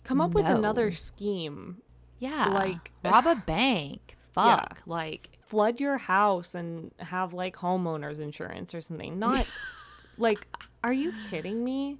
[0.03, 1.81] Come up with another scheme.
[2.19, 4.15] yeah, Like- rob a bank.
[4.37, 4.55] Yeah.
[4.61, 4.81] Fuck.
[4.85, 9.19] Like, Flood your house and have like homeowners insurance or something.
[9.19, 9.45] Not
[10.17, 10.47] like,
[10.81, 11.99] are you kidding me?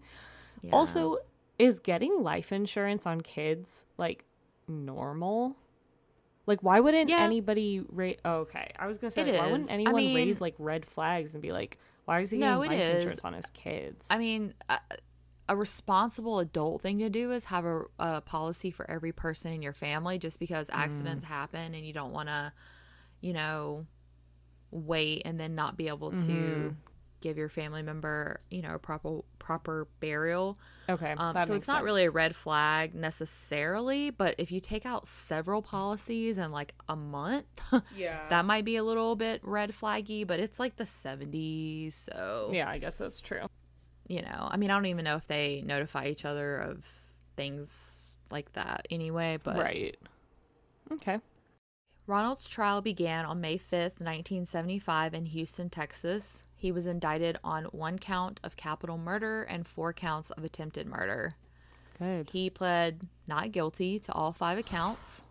[0.61, 0.71] yeah.
[0.71, 1.17] Also,
[1.59, 4.23] is getting life insurance on kids like
[4.69, 5.57] normal?
[6.47, 7.19] Like, why wouldn't Yeah.
[7.19, 8.19] anybody rate?
[8.23, 10.85] Oh, okay, I was gonna say, like, why wouldn't I anyone mean- raise like red
[10.85, 12.95] flags and be like, why is he getting No, life is.
[12.95, 14.07] insurance on his kids?
[14.09, 14.79] I mean, a,
[15.49, 19.61] a responsible adult thing to do is have a, a policy for every person in
[19.61, 20.75] your family just because Mm.
[20.77, 22.53] accidents happen and you don't want to,
[23.21, 23.85] you know,
[24.71, 26.15] wait and then not be able to
[26.73, 26.75] Mhm.
[27.21, 30.57] give your family member, you know, proper proper burial.
[30.89, 35.07] okay, Um, so it's not really a red flag necessarily, but if you take out
[35.07, 37.45] several policies in like a month,
[37.95, 38.27] yeah.
[38.29, 42.69] that might be a little bit red flaggy, but it's like the 70s, so yeah,
[42.69, 43.45] I guess that's true.
[44.07, 46.89] you know, I mean, I don't even know if they notify each other of
[47.35, 49.95] things like that anyway, but right.
[50.91, 51.19] Okay.
[52.11, 56.43] Ronald's trial began on May 5th, 1975, in Houston, Texas.
[56.57, 61.35] He was indicted on one count of capital murder and four counts of attempted murder.
[61.97, 62.29] Good.
[62.31, 65.21] He pled not guilty to all five accounts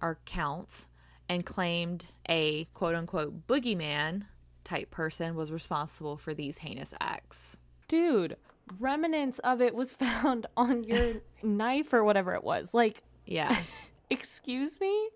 [0.00, 0.86] or counts
[1.28, 4.22] and claimed a quote unquote boogeyman
[4.64, 7.58] type person was responsible for these heinous acts.
[7.88, 8.38] Dude,
[8.78, 12.72] remnants of it was found on your knife or whatever it was.
[12.72, 13.54] Like, Yeah.
[14.08, 15.10] excuse me?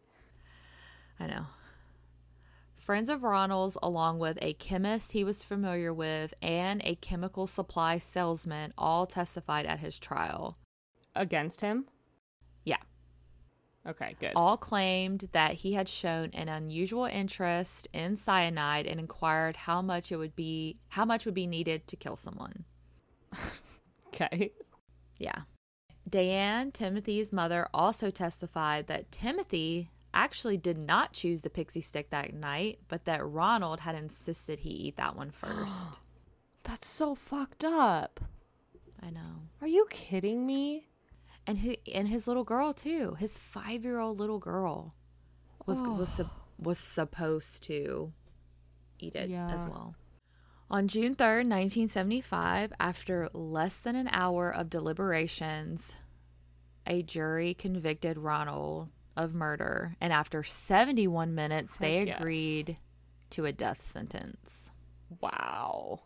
[1.19, 1.47] I know.
[2.77, 7.97] Friends of Ronald's, along with a chemist he was familiar with and a chemical supply
[7.97, 10.59] salesman, all testified at his trial.
[11.17, 11.87] Against him?
[12.65, 12.77] Yeah.
[13.87, 14.33] Okay, good.
[14.37, 20.13] All claimed that he had shown an unusual interest in cyanide and inquired how much
[20.13, 22.65] it would be how much would be needed to kill someone.
[24.15, 24.53] Okay.
[25.19, 25.41] Yeah.
[26.09, 32.33] Diane, Timothy's mother, also testified that Timothy actually did not choose the pixie stick that
[32.33, 36.01] night, but that Ronald had insisted he eat that one first.
[36.63, 38.21] That's so fucked up.
[39.03, 39.49] I know.
[39.61, 40.89] Are you kidding me?
[41.47, 43.17] And he, and his little girl too.
[43.19, 44.95] His 5-year-old little girl
[45.67, 46.21] was was
[46.59, 48.13] was supposed to
[48.99, 49.95] eat it as well.
[50.71, 55.93] On June 3rd, 1975, after less than an hour of deliberations,
[56.87, 62.21] a jury convicted Ronald of murder, and after 71 minutes, they Heck yes.
[62.21, 62.77] agreed
[63.31, 64.71] to a death sentence.
[65.21, 66.01] Wow.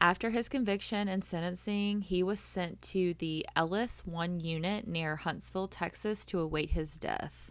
[0.00, 5.66] After his conviction and sentencing, he was sent to the Ellis 1 unit near Huntsville,
[5.68, 7.50] Texas to await his death.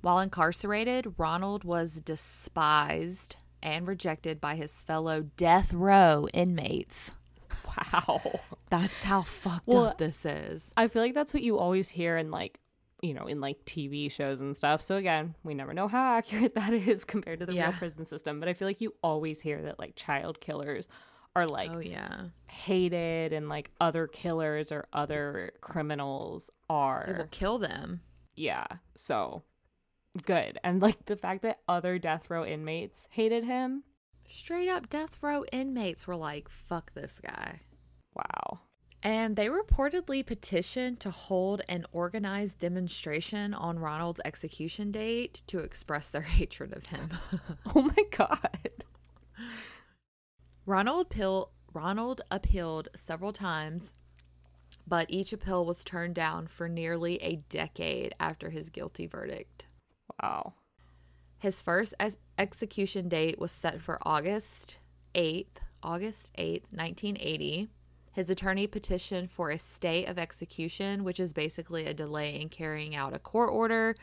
[0.00, 7.12] While incarcerated, Ronald was despised and rejected by his fellow death row inmates.
[7.66, 8.40] Wow.
[8.70, 10.72] That's how fucked Well, up this is.
[10.76, 12.60] I feel like that's what you always hear in like,
[13.02, 14.82] you know, in like TV shows and stuff.
[14.82, 17.70] So again, we never know how accurate that is compared to the Yeah.
[17.70, 18.40] real prison system.
[18.40, 20.88] But I feel like you always hear that like child killers
[21.36, 22.24] are like oh, yeah.
[22.48, 28.00] hated and like other killers or other criminals are They will kill them.
[28.34, 28.66] Yeah.
[28.96, 29.42] So
[30.24, 30.58] good.
[30.64, 33.84] And like the fact that other death row inmates hated him.
[34.26, 37.60] Straight up death row inmates were like, fuck this guy.
[38.14, 38.60] Wow.
[39.02, 46.08] And they reportedly petitioned to hold an organized demonstration on Ronald's execution date to express
[46.08, 47.10] their hatred of him.
[47.74, 48.84] Oh my God.
[50.66, 53.92] Ronald appeal, Ronald appealed several times,
[54.86, 59.66] but each appeal was turned down for nearly a decade after his guilty verdict.
[60.22, 60.54] Wow.
[61.38, 64.78] His first ex- execution date was set for August
[65.14, 65.46] 8th,
[65.82, 67.70] August 8th, 1980.
[68.12, 72.94] His attorney petitioned for a stay of execution, which is basically a delay in carrying
[72.94, 73.94] out a court order,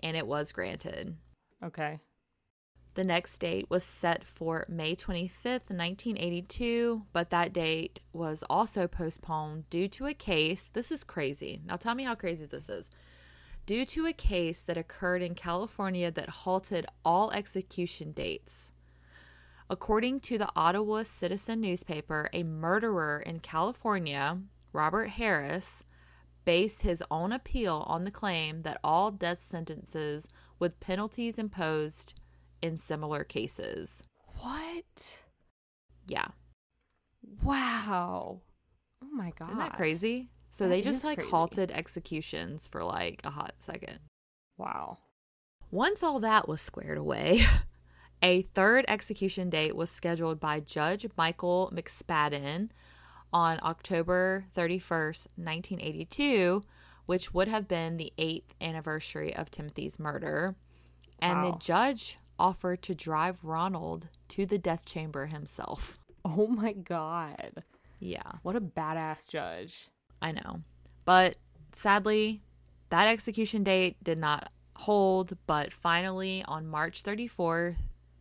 [0.00, 1.16] and it was granted.
[1.64, 2.00] Okay.
[2.94, 9.70] The next date was set for May 25th, 1982, but that date was also postponed
[9.70, 10.68] due to a case.
[10.72, 11.62] This is crazy.
[11.64, 12.90] Now tell me how crazy this is.
[13.64, 18.72] Due to a case that occurred in California that halted all execution dates.
[19.72, 24.38] According to the Ottawa Citizen newspaper, a murderer in California
[24.74, 25.82] Robert Harris,
[26.44, 32.20] based his own appeal on the claim that all death sentences with penalties imposed
[32.60, 34.02] in similar cases.
[34.40, 35.22] What?
[36.06, 36.28] Yeah.
[37.42, 38.42] Wow.
[39.02, 39.52] Oh my god.
[39.52, 40.28] Isn't that crazy?
[40.50, 41.30] So That they just like crazy.
[41.30, 44.00] halted executions for like a hot second.
[44.58, 44.98] Wow.
[45.70, 47.46] Once all that was squared away,
[48.22, 52.70] a third execution date was scheduled by Judge Michael McSpadden
[53.32, 56.62] on October 31st, 1982,
[57.06, 60.54] which would have been the eighth anniversary of Timothy's murder.
[61.18, 61.50] And Wow.
[61.52, 65.98] the judge offered to drive Ronald to the death chamber himself.
[66.24, 67.64] Oh my god.
[67.98, 68.32] Yeah.
[68.42, 69.88] What a badass judge.
[70.20, 70.62] I know.
[71.04, 71.36] But
[71.74, 72.42] sadly,
[72.90, 77.76] that execution date did not hold, but finally on March 34,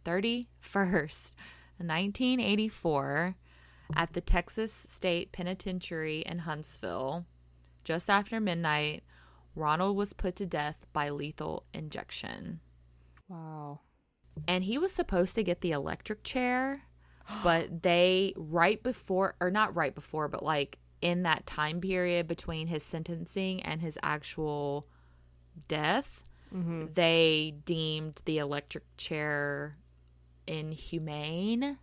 [0.06, 1.34] 31st,
[1.78, 3.36] 1984,
[3.96, 7.26] at the Texas State Penitentiary in Huntsville,
[7.84, 9.04] just after midnight,
[9.56, 12.62] Ronald was put to death by lethal injection.
[13.28, 13.80] Wow.
[14.48, 16.84] And he was supposed to get the electric chair,
[17.44, 22.68] but they right before or not right before, but like in that time period between
[22.68, 24.86] his sentencing and his actual
[25.68, 26.88] death, Mm-hmm.
[26.96, 29.78] they deemed the electric chair
[30.48, 31.78] inhumane.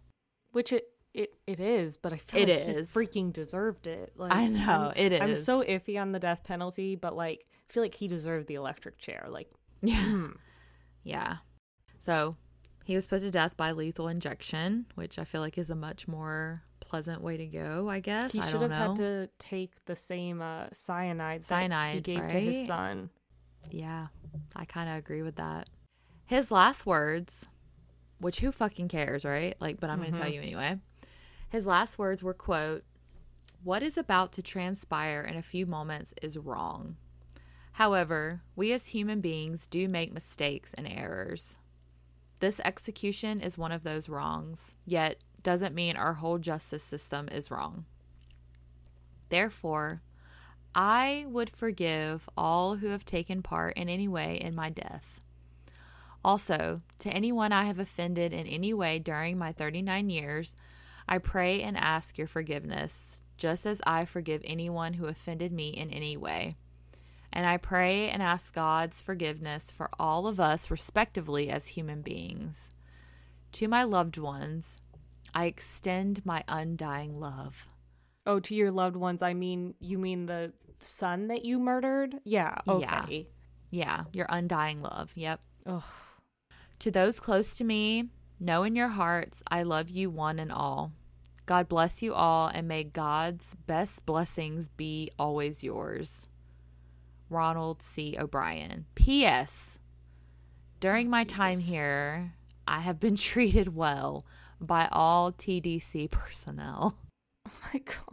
[0.53, 2.93] Which it it, it is, but I feel It like is.
[2.93, 4.13] he freaking deserved it.
[4.17, 7.73] Like I know, I'm- it I'm so iffy on the death penalty, but like I
[7.73, 9.27] feel like he deserved the electric chair.
[9.29, 9.51] Like
[9.83, 10.05] Yeah.
[10.05, 10.27] hmm.
[11.03, 11.37] Yeah.
[11.99, 12.37] So
[12.85, 16.07] he was put to death by lethal injection, which I feel like is a much
[16.09, 18.33] more pleasant way to go, I guess.
[18.33, 18.77] he I should have know.
[18.77, 23.11] had to take the same uh, cyanide that he Cyanide, gave to his son.
[23.71, 24.07] Yeah,
[24.55, 25.69] I kind of agree with that.
[26.27, 27.47] His last words,
[28.19, 29.57] which who fucking cares, right?
[29.61, 30.35] Like, but I'm going to tell mm-hmm.
[30.35, 30.79] you anyway.
[31.51, 32.85] His last words were, quote,
[33.65, 36.97] What is about to transpire in a few moments is wrong.
[37.73, 41.57] However, we as human beings do make mistakes and errors.
[42.41, 47.51] This execution is one of those wrongs, yet doesn't mean our whole justice system is
[47.51, 47.85] wrong.
[49.29, 50.03] Therefore,
[50.75, 55.21] I would forgive all who have taken part in any way in my death.
[56.25, 60.57] Also, to anyone I have offended in any way during my 39 years,
[61.09, 65.91] I pray and ask your forgiveness, just as I forgive anyone who offended me in
[65.91, 66.57] any way.
[67.33, 72.69] And I pray and ask God's forgiveness for all of us, respectively, as human beings.
[73.53, 74.77] To my loved ones,
[75.35, 77.69] I extend my undying love.
[78.27, 82.17] Oh, to your loved ones, I mean, you mean the son that you murdered?
[82.25, 82.57] Yeah.
[82.67, 83.05] Yeah.
[83.05, 83.29] Okay.
[83.71, 85.13] Yeah, your undying love.
[85.15, 85.41] Yep.
[85.67, 85.83] Ugh.
[86.81, 88.05] To those close to me,
[88.39, 90.93] know in your hearts I love you one and all.
[91.47, 96.29] God bless you all, and may God's best blessings be always yours.
[97.31, 98.17] Ronald C.
[98.19, 98.85] O'Brien.
[98.95, 99.79] P.S.
[100.79, 102.35] During my time here,
[102.67, 104.25] I have been treated well
[104.61, 106.97] by all TDC personnel.
[107.47, 108.05] Oh my god.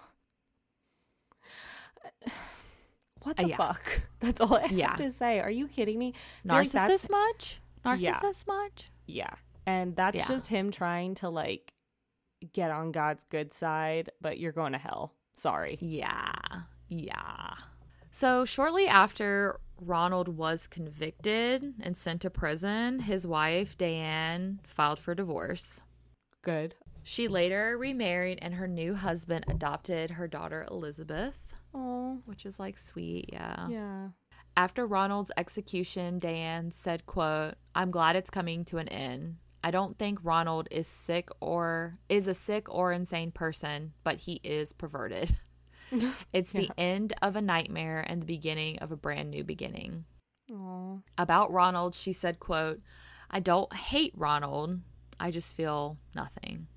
[3.23, 3.57] What the yeah.
[3.57, 4.01] fuck?
[4.19, 4.89] That's all I Yeah.
[4.89, 5.39] have to say.
[5.39, 6.13] Are you kidding me?
[6.43, 7.59] Feel like Narcissist much?
[7.85, 8.21] Narcissist Yeah.
[8.47, 8.89] much?
[9.07, 9.33] Yeah.
[9.65, 10.27] And that's Yeah.
[10.27, 11.73] just him trying to like
[12.53, 15.13] get on God's good side, but you're going to hell.
[15.35, 15.77] Sorry.
[15.81, 16.31] Yeah.
[16.87, 17.53] Yeah.
[18.11, 25.13] So, shortly after Ronald was convicted and sent to prison, his wife, Diane, filed for
[25.15, 25.81] divorce.
[26.41, 26.75] Good.
[27.03, 32.21] She later remarried, and her new husband adopted her daughter, Elizabeth, Oh.
[32.25, 33.29] which is like sweet.
[33.33, 33.67] Yeah.
[33.67, 34.09] Yeah.
[34.57, 39.37] After Ronald's execution, Diane said, quote, I'm glad it's coming to an end.
[39.63, 44.39] I don't think Ronald is sick or is a sick or insane person, but he
[44.43, 45.35] is perverted.
[46.33, 50.05] It's the end of a nightmare and the beginning of a brand new beginning.
[50.51, 51.01] Oh.
[51.17, 52.81] About Ronald, she said, quote,
[53.29, 54.81] I don't hate Ronald.
[55.19, 56.67] I just feel nothing.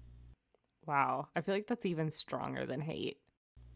[0.87, 1.29] Wow.
[1.35, 3.19] I feel like that's even stronger than hate.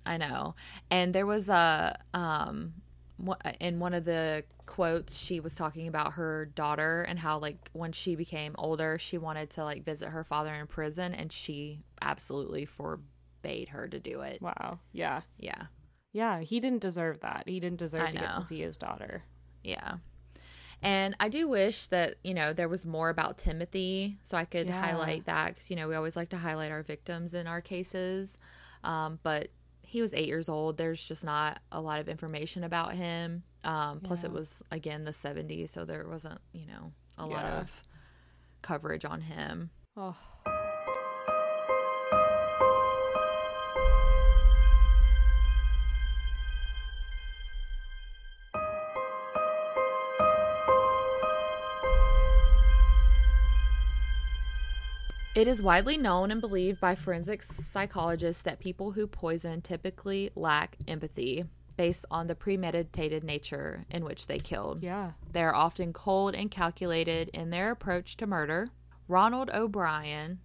[0.04, 0.54] I know.
[0.90, 2.74] And there was a um
[3.61, 7.92] in one of the quotes she was talking about her daughter and how like when
[7.92, 12.64] she became older she wanted to like visit her father in prison and she absolutely
[12.64, 14.40] forbade her to do it.
[14.40, 14.78] Wow.
[14.92, 15.22] Yeah.
[15.38, 15.64] Yeah.
[16.12, 16.40] Yeah.
[16.40, 17.44] He didn't deserve that.
[17.47, 19.22] He didn't deserve I to get to see his daughter.
[19.62, 19.94] Yeah.
[20.84, 24.66] And I do wish that, you know, there was more about Timothy so I could
[24.66, 24.80] Yeah.
[24.80, 28.36] highlight that because, you know, we always like to highlight our victims in our cases.
[28.82, 29.51] Um, but
[29.93, 30.78] he was eight years old.
[30.78, 33.43] There's just not a lot of information about him.
[33.62, 35.68] Um, Plus, it was, again, the 70s.
[35.68, 37.82] So there wasn't, you know, a lot of
[38.62, 39.68] coverage on him.
[39.95, 40.16] Oh.
[55.35, 60.76] It is widely known and believed by forensic psychologists that people who poison typically lack
[60.87, 61.45] empathy
[61.78, 64.83] based on the premeditated nature in which they killed.
[64.83, 65.12] Yeah.
[65.33, 68.68] They are often cold and calculated in their approach to murder.
[69.09, 70.41] Ronald O'Brien,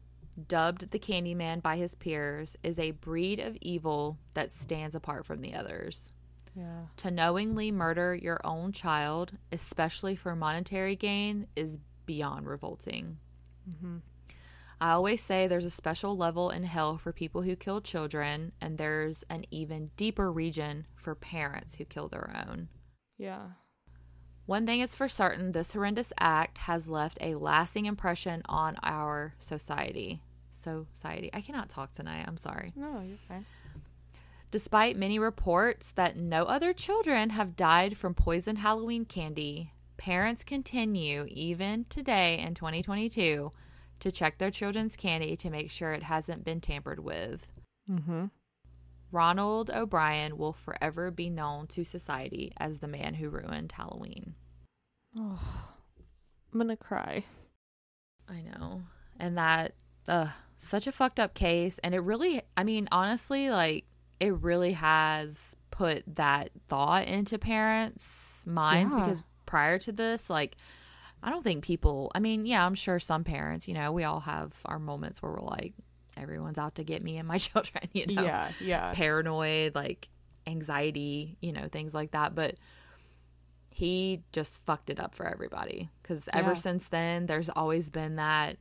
[0.48, 5.42] dubbed the Candyman by his peers, is a breed of evil that stands apart from
[5.42, 6.14] the others.
[6.56, 6.86] Yeah.
[6.98, 13.18] To knowingly murder your own child, especially for monetary gain, is beyond revolting.
[13.70, 13.98] Mm-hmm.
[14.80, 18.78] I always say there's a special level in hell for people who kill children, and
[18.78, 22.68] there's an even deeper region for parents who kill their own.
[23.18, 23.48] Yeah.
[24.46, 29.34] One thing is for certain this horrendous act has left a lasting impression on our
[29.40, 30.22] society.
[30.52, 31.30] Society.
[31.34, 32.26] I cannot talk tonight.
[32.28, 32.72] I'm sorry.
[32.76, 33.46] No, you're fine.
[34.50, 41.26] Despite many reports that no other children have died from poisoned Halloween candy, parents continue,
[41.30, 43.52] even today in 2022,
[44.00, 47.48] to check their children's candy to make sure it hasn't been tampered with.
[47.90, 48.26] Mm-hmm.
[49.12, 54.36] Ronald O'Brien will forever be known to society as the man who ruined Halloween.
[55.18, 55.40] Oh,
[56.52, 57.24] I'm gonna cry.
[58.30, 58.84] I know.
[59.20, 59.76] And that,
[60.08, 61.80] uh, such a fucked up case.
[61.80, 63.86] And it really, I mean, honestly, like,
[64.20, 69.00] it really has put that thought into parents' minds Yeah.
[69.02, 70.58] because prior to this, like,
[71.24, 74.20] I don't think people, I mean, yeah, I'm sure some parents, you know, we all
[74.22, 75.74] have our moments where we're like,
[76.16, 78.24] everyone's out to get me and my children, you know?
[78.24, 78.94] Yeah, yeah.
[78.94, 80.10] paranoid, like
[80.46, 82.36] anxiety, you know, things like that.
[82.36, 82.56] But
[83.70, 86.56] he just fucked it up for everybody because ever Yeah.
[86.56, 88.58] since then, there's always been that,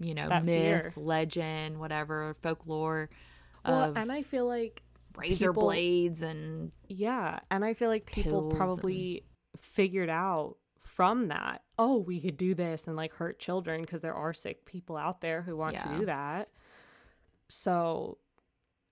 [0.00, 0.92] you know, That myth, fear.
[0.96, 3.10] legend, whatever, folklore
[3.66, 4.82] Well, and I feel like
[5.16, 9.24] razor people- blades and Yeah, and I feel like people probably
[9.58, 10.56] figured out
[10.98, 11.62] from that.
[11.78, 15.20] Oh, we could do this and like hurt children because there are sick people out
[15.20, 15.84] there who want Yeah.
[15.84, 16.48] to do that.
[17.48, 18.18] So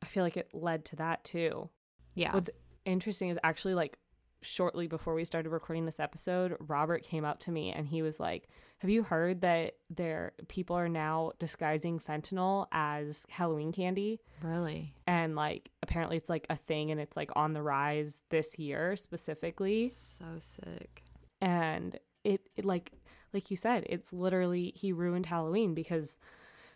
[0.02, 1.68] I feel like it led to that too.
[2.14, 2.50] yeah, What's
[2.84, 3.98] interesting is actually like
[4.40, 8.20] shortly before we started recording this episode, Robert came up to me and he was
[8.20, 8.48] like,
[8.78, 14.94] "Have you heard that there people are now disguising fentanyl as Halloween candy?" really.
[15.08, 18.94] and like apparently it's like a thing and it's like on the rise this year
[18.94, 21.02] specifically So sick.
[21.40, 22.92] And it, it like
[23.32, 26.18] like you said it's literally he ruined halloween because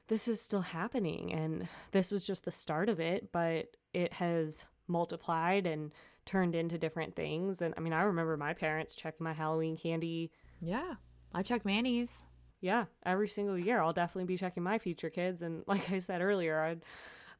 [0.08, 4.64] this is still happening and this was just the start of it but it has
[4.88, 5.92] multiplied and
[6.26, 10.30] turned into different things and i mean i remember my parents checking my halloween candy
[10.60, 10.94] Yeah,
[11.32, 12.22] I check Manny's.
[12.60, 16.20] yeah every single year i'll definitely be checking my future kids and like i said
[16.20, 16.84] earlier i'd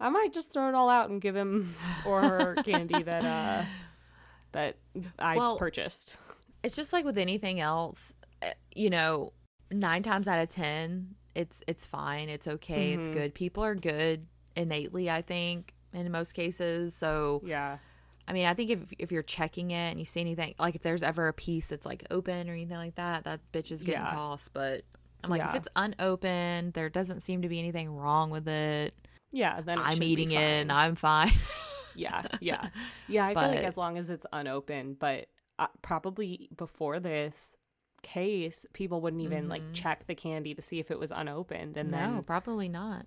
[0.00, 1.74] i might just throw it all out and give him
[2.06, 3.64] or her candy that uh
[4.52, 4.76] that
[5.18, 6.16] i Well- purchased
[6.62, 9.32] it's just like with anything else eh, you know
[9.70, 13.12] nine times out of ten it's it's fine it's okay it's Mhm.
[13.12, 13.34] good.
[13.34, 17.78] People are good innately i think in most cases so yeah.
[18.26, 20.82] I mean i think if, if you're checking it and you see anything like if
[20.82, 24.02] there's ever a piece that's like open or anything like that that bitch is getting
[24.02, 24.10] Yeah.
[24.10, 24.82] tossed but
[25.22, 28.94] i'm like if it's unopened there doesn't seem to be anything wrong with it
[29.32, 31.32] yeah then i'm eating it and i'm fine.
[31.94, 32.68] Yeah yeah.
[33.08, 35.26] Yeah i feel like as long as it's unopened but
[35.82, 37.54] probably before this
[38.02, 39.74] case people wouldn't even like Mhm.
[39.74, 43.04] check the candy to see if it was unopened and no then probably not.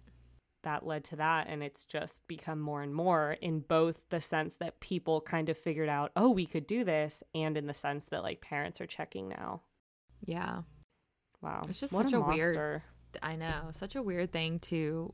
[0.62, 4.56] that led to that and it's just become more and more in both the sense
[4.58, 8.06] that people kind of figured out oh we could do this and in the sense
[8.06, 9.62] that like parents are checking now.
[10.26, 10.62] Yeah.
[11.41, 11.62] Wow.
[11.68, 12.82] It's just What such a weird-
[13.22, 15.14] I know, such a weird thing to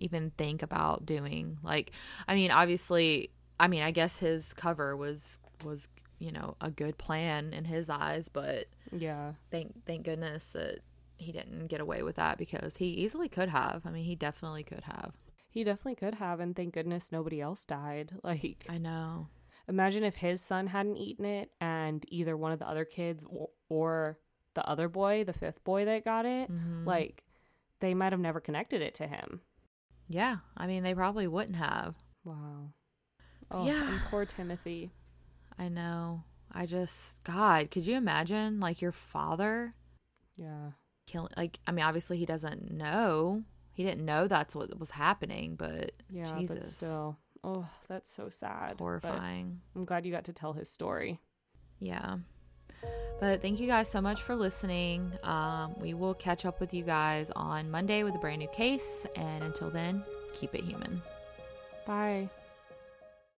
[0.00, 1.58] even think about doing.
[1.62, 1.92] Like,
[2.26, 3.30] I mean, obviously,
[3.60, 5.88] I mean, I guess his cover was was
[6.18, 10.78] you know a good plan in his eyes, but yeah thank thank goodness that
[11.18, 13.82] he didn't get away with that because he easily could have.
[13.86, 15.12] I mean, he definitely could have.
[15.48, 19.28] he definitely could have and thank goodness nobody else died like I know.
[19.68, 23.48] imagine if his son hadn't eaten it and either one of the other kids or,
[23.68, 24.18] or
[24.54, 26.86] the other boy the fifth boy that got it Mhm.
[26.86, 27.22] like
[27.80, 29.40] they might have never connected it to him
[30.08, 31.94] Yeah, I mean, they probably wouldn't have.
[32.24, 32.70] wow
[33.50, 33.88] oh Yeah.
[33.90, 34.90] and poor timothy
[35.58, 36.22] I know.
[36.52, 39.74] I just God, could you imagine like your father
[40.36, 40.70] yeah
[41.06, 43.42] killing like I mean obviously he doesn't know.
[43.72, 46.54] He didn't know that's what was happening, but yeah Jesus.
[46.58, 49.60] but still oh that's so sad but horrifying.
[49.76, 51.20] i'm glad you got to tell his story
[51.78, 52.16] Yeah.
[53.20, 55.10] But thank you guys so much for listening.
[55.22, 59.06] Um, we will catch up with you guys on Monday with a brand new case.
[59.16, 60.04] And until then,
[60.34, 61.00] keep it human.
[61.86, 62.28] bye